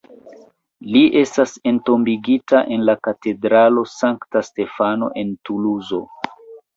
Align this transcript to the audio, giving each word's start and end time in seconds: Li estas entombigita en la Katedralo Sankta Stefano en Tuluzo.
Li 0.93 1.01
estas 1.19 1.51
entombigita 1.71 2.61
en 2.75 2.85
la 2.89 2.95
Katedralo 3.07 3.83
Sankta 3.91 4.43
Stefano 4.49 5.11
en 5.25 5.35
Tuluzo. 5.51 6.01